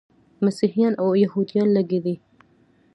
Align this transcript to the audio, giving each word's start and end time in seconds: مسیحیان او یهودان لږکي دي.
مسیحیان 0.43 0.93
او 1.01 1.07
یهودان 1.23 1.67
لږکي 1.75 1.99
دي. 2.05 2.15